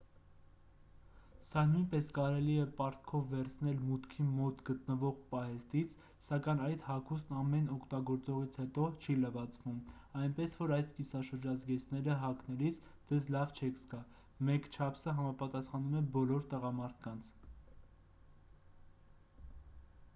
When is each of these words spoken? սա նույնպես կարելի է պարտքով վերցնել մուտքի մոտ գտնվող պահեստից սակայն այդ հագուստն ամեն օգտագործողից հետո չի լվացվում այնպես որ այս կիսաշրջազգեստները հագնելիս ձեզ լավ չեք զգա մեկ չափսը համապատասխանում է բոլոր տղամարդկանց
սա 1.47 1.61
նույնպես 1.71 2.07
կարելի 2.17 2.53
է 2.61 2.61
պարտքով 2.77 3.27
վերցնել 3.33 3.81
մուտքի 3.89 4.23
մոտ 4.37 4.63
գտնվող 4.69 5.19
պահեստից 5.33 5.93
սակայն 6.27 6.63
այդ 6.69 6.85
հագուստն 6.87 7.37
ամեն 7.41 7.67
օգտագործողից 7.75 8.57
հետո 8.61 8.87
չի 9.03 9.17
լվացվում 9.25 9.77
այնպես 10.23 10.57
որ 10.63 10.73
այս 10.79 10.95
կիսաշրջազգեստները 11.01 12.17
հագնելիս 12.23 12.81
ձեզ 13.13 13.29
լավ 13.37 13.55
չեք 13.59 13.79
զգա 13.83 14.01
մեկ 14.49 14.67
չափսը 14.71 15.17
համապատասխանում 15.19 16.01
է 16.01 16.03
բոլոր 16.17 16.49
տղամարդկանց 16.57 17.31